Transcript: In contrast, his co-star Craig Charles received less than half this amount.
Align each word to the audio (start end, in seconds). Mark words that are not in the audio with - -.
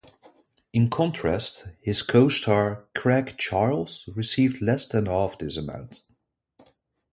In 0.73 0.89
contrast, 0.89 1.67
his 1.79 2.01
co-star 2.01 2.85
Craig 2.95 3.35
Charles 3.37 4.09
received 4.15 4.59
less 4.59 4.87
than 4.87 5.05
half 5.05 5.37
this 5.37 5.57
amount. 5.57 6.01